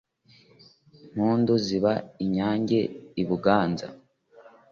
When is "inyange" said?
2.23-2.79